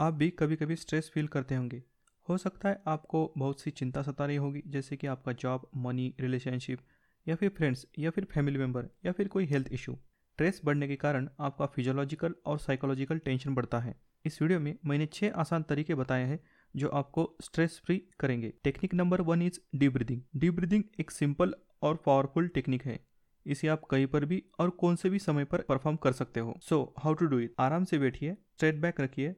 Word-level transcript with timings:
आप 0.00 0.14
भी 0.14 0.28
कभी 0.30 0.56
कभी 0.56 0.74
स्ट्रेस 0.76 1.10
फील 1.14 1.26
करते 1.26 1.54
होंगे। 1.54 1.82
हो 2.28 2.36
सकता 2.38 2.68
है 2.68 2.82
आपको 2.86 3.32
बहुत 3.38 3.60
सी 3.60 3.70
चिंता 3.70 4.02
सता 4.02 4.26
रही 4.26 4.36
होगी, 4.36 4.62
जैसे 4.66 4.96
कि 4.96 5.06
आपका 5.06 5.32
जॉब 5.32 5.66
मनी 5.76 6.14
रिलेशनशिप 6.20 6.80
या 7.26 7.34
फिर 7.36 7.48
फ्रेंड्स 7.48 7.84
या 7.98 8.10
फिर 8.10 8.24
फैमिली 8.24 8.58
मेंबर 8.58 8.88
या 9.06 9.12
फिर 9.12 9.28
कोई 9.28 9.46
हेल्थ 9.46 9.72
इशू 9.72 9.92
स्ट्रेस 9.92 10.60
बढ़ने 10.64 10.88
के 10.88 10.96
कारण 10.96 11.28
आपका 11.40 11.66
फिजियोलॉजिकल 11.66 12.34
और 12.46 12.58
साइकोलॉजिकल 12.58 13.18
टेंशन 13.18 13.54
बढ़ता 13.54 13.78
है। 13.78 13.94
इस 14.24 14.40
वीडियो 14.42 14.60
में 14.60 14.74
मैंने 14.86 15.06
छः 15.06 15.32
आसान 15.36 15.62
तरीके 15.62 15.94
बताए 15.94 16.24
हैं 16.24 16.38
जो 16.74 16.88
आपको 16.90 17.28
स्ट्रेस 17.42 17.80
फ्री 17.86 17.96
करेंगे। 18.20 18.52
Technique 18.64 18.94
number 18.94 19.20
one 19.22 19.42
is 19.42 19.58
the 19.76 19.88
breathing 19.88 20.22
the 20.36 20.50
breathing 20.50 20.84
एक 21.00 21.10
सिंपल 21.10 21.54
और 21.82 22.02
पावरफुल 22.06 22.48
टेक्निक 22.48 22.84
है। 22.84 22.98
इसे 23.46 23.68
आप 23.68 23.84
कहीं 23.90 24.06
पर 24.06 24.24
भी 24.24 24.42
और 24.58 24.70
कौन 24.76 24.96
से 24.96 25.10
भी 25.10 25.18
समय 25.18 25.44
पर 25.44 25.62
परफॉर्म 25.62 25.96
कर 25.96 26.12
सकते 26.12 26.40
हो। 26.40 26.56
So 26.62 26.82
how 26.98 27.14
to 27.14 27.26
do 27.26 27.38
it 27.38 27.54
आराम 27.58 27.84
से 27.84 27.98
बैठिए 27.98 28.34
स्ट्रेट 28.34 28.80
बैक 28.80 29.00
रखिए 29.00 29.34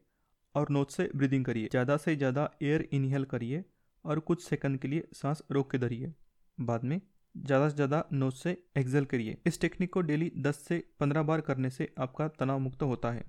और 0.54 0.70
नोच 0.70 0.92
से 0.92 1.08
ब्रीदिंग 1.16 1.44
करिए। 1.44 1.68
ज़्यादा 1.70 1.96
से 1.96 2.16
ज़्यादा 2.16 2.50
एयर 2.62 2.88
इनहेल 2.92 3.24
करिए 3.27 3.64
और 4.04 4.20
कुछ 4.20 4.42
सेकंड 4.45 4.78
के 4.80 4.88
लिए 4.88 5.08
सांस 5.14 5.42
रोक 5.50 5.70
के 5.70 5.78
धरिए। 5.78 6.12
बाद 6.58 6.84
में 6.84 7.00
ज़्यादा 7.34 7.68
से 7.68 7.74
ज़्यादा 7.74 8.04
नोच 8.12 8.34
से 8.34 8.56
एक्सेल 8.78 9.05
करिए। 9.05 9.36
इस 9.46 9.60
टेक्निक 9.60 9.92
को 9.92 10.00
डेली 10.02 10.30
10 10.38 10.56
से 10.58 10.82
15 11.00 11.22
बार 11.22 11.41
करने 11.41 11.70
से 11.70 11.88
आपका 11.98 12.28
तनाव 12.30 12.58
मुक्त 12.58 12.82
होता 12.84 13.10
है। 13.12 13.24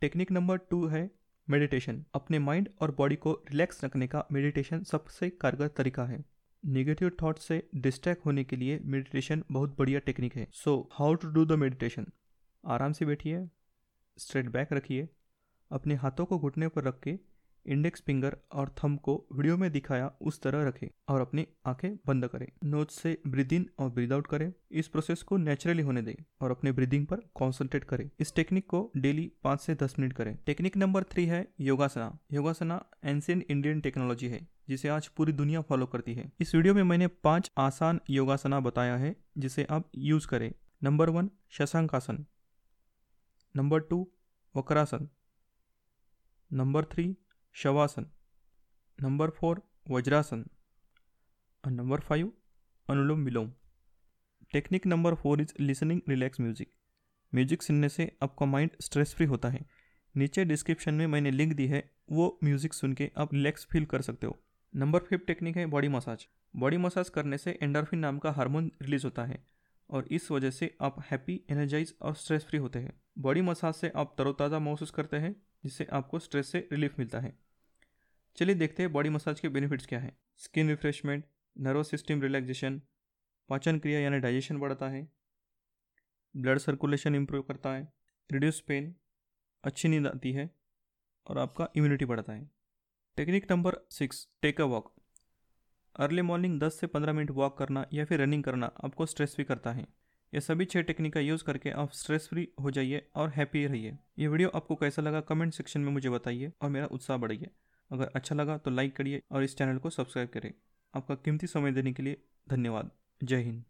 टेक्निक 0.00 0.32
नंबर 0.32 0.56
टू 0.70 0.86
है 0.86 1.10
मेडिटेशन 1.48 2.04
अपने 2.14 2.38
माइंड 2.38 2.68
और 2.82 2.90
बॉडी 2.90 3.16
को 3.16 3.32
रिलैक्स 3.50 3.84
रखने 3.84 4.06
का 4.06 4.24
मेडिटेशन 4.32 4.82
सबसे 4.84 5.28
कारगर 5.32 5.68
तरीका 5.76 6.04
है। 6.04 6.24
नेगेटिव 6.62 7.10
थॉट 7.22 7.38
से 7.38 7.62
डिस्ट्रैक्ट 7.76 8.24
होने 8.26 8.44
के 8.44 8.56
लिए 8.56 8.78
मेडिटेशन 8.84 9.42
बहुत 9.52 9.76
बढ़िया 9.78 9.98
टेक्निक 10.00 10.36
है। 10.36 10.46
So 10.54 10.76
how 10.92 11.14
to 11.14 11.28
do 11.28 11.44
the 11.44 11.58
meditation 11.58 12.06
आराम 12.64 12.92
से 12.92 13.04
बैठिए 13.04 13.46
स्ट्रेट 14.18 14.48
बैक 14.50 14.72
रखिए। 14.72 15.08
अपने 15.70 15.94
हाथों 15.94 16.24
को 16.24 16.38
घुटने 16.38 16.68
पर 16.68 16.84
रख 16.84 17.00
के 17.00 17.18
इंडेक्स 17.66 18.02
फिंगर 18.06 18.36
और 18.52 18.74
थम 18.84 18.96
को 18.96 19.26
वीडियो 19.32 19.56
में 19.56 19.72
दिखाया, 19.72 20.12
उस 20.20 20.42
तरह 20.42 20.68
रखें 20.68 20.88
और 21.08 21.20
अपनी 21.20 21.46
आँखें 21.66 21.96
बंद 22.06 22.26
करें। 22.28 22.48
नोज़ 22.64 22.88
से 22.88 23.22
ब्रीद 23.26 23.52
इन 23.52 23.70
और 23.78 23.90
ब्रीद 23.90 24.12
आउट 24.12 24.26
करें। 24.26 24.52
इस 24.70 24.88
प्रोसेस 24.88 25.22
को 25.22 25.36
नेचुरली 25.36 25.82
होने 25.82 26.02
दें 26.02 26.14
और 26.40 26.50
अपने 26.50 26.72
ब्रीदिंग 26.72 27.06
पर 27.06 27.16
कॉन्सेंट्रेट 27.34 27.84
करें। 27.84 28.10
इस 28.20 28.34
टेक्निक 28.34 28.66
को 28.66 28.92
डेली 28.96 29.32
पाँच 29.44 29.60
से 29.60 29.74
दस 29.74 29.98
मिनट 29.98 30.12
करें। 30.12 30.36
टेक्निक 30.36 30.76
नंबर 30.76 31.04
थ्री 31.04 31.26
है 31.26 31.54
yogasana. 31.60 32.18
Yogasana 32.32 32.86
ancient 33.04 33.44
Indian 33.48 33.80
technology 33.80 34.28
है, 34.28 34.48
जिसे 34.68 34.88
आज 34.88 35.06
पूरी 35.06 35.32
दुनिया 35.32 35.60
फॉलो 35.60 35.86
करती 35.86 36.14
है। 36.14 36.32
इस 36.40 36.54
वीडियो 36.54 36.74
में 36.74 36.82
मैंने 36.82 37.06
पाँच 37.06 37.50
आसान 37.58 38.00
योगासना 38.10 38.60
बताया 38.60 38.96
है, 38.96 39.16
जिसे 39.38 39.64
आप 39.64 39.90
यूज़ 39.96 40.28
करें। 40.28 40.52
Number 40.82 41.10
one 41.10 41.30
Shashankasana 41.50 42.26
number 43.56 43.80
two 43.80 44.08
Vakrasana. 44.56 45.08
Number 46.52 46.84
three, 46.84 47.16
Shavasana. 47.52 48.06
Number 49.02 49.30
four, 49.30 49.62
Vajrasana. 49.90 50.44
और 51.64 51.70
number 51.72 52.00
five, 52.00 52.32
Anulom 52.90 53.24
Vilom. 53.24 53.52
Technique 54.52 54.86
number 54.86 55.14
four 55.14 55.40
is 55.40 55.54
listening 55.60 56.00
relax 56.08 56.40
music. 56.40 56.70
Music 57.34 57.62
सुनने 57.62 57.88
से 57.88 58.16
आपका 58.22 58.46
माइंड 58.46 58.70
स्ट्रेस 58.80 59.14
फ्री 59.14 59.26
होता 59.26 59.48
है। 59.48 59.66
नीचे 60.16 60.44
डिस्क्रिप्शन 60.44 60.94
में 60.94 61.06
मैंने 61.06 61.30
लिंक 61.30 61.52
दी 61.52 61.66
है, 61.66 61.90
वो 62.12 62.38
म्यूज़िक 62.44 62.74
सुन 62.74 62.92
के 62.92 63.10
आप 63.16 63.34
रिलैक्स 63.34 63.66
फील 63.70 63.84
कर 63.84 64.02
सकते 64.02 64.26
हो। 64.26 64.38
नंबर 64.74 64.98
फिफ्थ 64.98 65.26
टेक्निक 65.26 65.56
है 65.56 65.66
बॉडी 65.66 65.88
मसाज। 65.88 66.26
बॉडी 66.56 66.76
मसाज 66.76 67.08
करने 67.08 67.38
से 67.38 67.58
एंडोर्फिन 67.62 67.98
नाम 67.98 68.18
का 68.18 68.30
हार्मोन 68.30 68.70
रिलीज़ 68.82 69.04
होता 69.04 69.24
है 69.24 69.46
और 69.90 70.06
इस 70.10 70.30
वजह 70.30 70.50
से 70.50 70.76
आप 70.80 71.04
हैप्पी, 71.10 71.40
एनर्जाइज 71.50 71.94
और 72.02 72.14
स्ट्रेस 72.14 72.44
फ्री 72.44 72.58
होते 72.58 72.78
हैं। 72.78 73.00
बॉडी 73.18 73.40
मसाज 73.40 73.74
से 73.74 73.92
आप 73.96 74.14
तरोताज़ा 74.18 74.58
महसूस 74.58 74.90
करते 74.90 75.16
हैं 75.16 75.34
जिससे 75.66 75.84
आपको 75.92 76.18
स्ट्रेस 76.18 76.52
से 76.52 76.68
रिलीफ 76.72 76.98
मिलता 76.98 77.20
है। 77.20 77.32
चलिए 78.36 78.54
देखते 78.54 78.82
हैं 78.82 78.92
बॉडी 78.92 79.08
मसाज 79.08 79.40
के 79.40 79.48
बेनिफिट्स 79.48 79.86
क्या 79.86 80.00
हैं। 80.00 80.16
Skin 80.36 80.68
refreshment 80.68 81.24
nervous 81.56 81.90
system 81.90 82.22
relaxation 82.22 82.82
पाचन 83.48 83.78
क्रिया 83.78 84.00
यानी 84.00 84.18
डाइजेशन 84.18 84.58
बढ़ता 84.58 84.88
है। 84.88 85.08
ब्लड 86.36 86.58
सर्कुलेशन 86.58 87.14
इम्प्रूव 87.14 87.42
करता 87.42 87.72
है 87.72 87.92
रिड्यूस 88.30 88.60
पेन 88.60 88.94
अच्छी 89.64 89.88
नींद 89.88 90.06
आती 90.06 90.32
है 90.32 90.50
और 91.26 91.38
आपका 91.38 91.68
इम्यूनिटी 91.76 92.04
बढ़ता 92.04 92.32
है। 92.32 92.50
Technique 93.16 93.52
number 93.52 93.76
six 93.90 94.28
take 94.42 94.60
a 94.60 94.64
walk 94.64 94.92
early 95.96 96.22
morning 96.22 96.60
10 96.60 96.80
से 96.80 96.86
15 96.86 97.12
मिनट 97.12 97.30
वॉक 97.30 97.58
करना 97.58 97.86
या 97.92 98.04
फिर 98.04 98.20
रनिंग 98.20 98.44
करना 98.44 98.66
आपको 98.84 99.06
स्ट्रेस 99.06 99.34
भी 99.38 99.44
करता 99.44 99.72
है। 99.72 99.86
ये 100.36 100.40
सभी 100.40 100.64
छह 100.64 100.82
टेक्निक 100.82 101.12
का 101.12 101.20
यूज़ 101.20 101.42
करके 101.44 101.70
आप 101.72 101.92
स्ट्रेस 101.92 102.26
फ्री 102.28 102.46
हो 102.62 102.70
जाइए 102.70 103.06
और 103.14 103.28
हैप्पी 103.28 103.64
रहिए। 103.66 103.96
ये 104.18 104.28
वीडियो 104.28 104.48
आपको 104.54 104.74
कैसा 104.74 105.02
लगा 105.02 105.20
कमेंट 105.20 105.52
सेक्शन 105.54 105.80
में 105.80 105.90
मुझे 105.92 106.10
बताइए 106.10 106.52
और 106.62 106.70
मेरा 106.70 106.86
उत्साह 106.86 107.16
बढ़िए 107.16 107.50
अगर 107.90 108.10
अच्छा 108.14 108.34
लगा 108.34 108.56
तो 108.58 108.70
लाइक 108.70 108.96
करिए 108.96 109.22
और 109.32 109.42
इस 109.42 109.56
चैनल 109.58 109.78
को 109.78 109.90
सब्सक्राइब 109.90 110.28
करें। 110.28 110.52
आपका 110.94 111.14
कीमती 111.14 111.46
समय 111.46 111.72
देने 111.72 111.92
के 111.92 112.02
लिए 112.02 112.20
धन्यवाद। 112.48 112.90
जय 113.24 113.42
हिंद। 113.42 113.64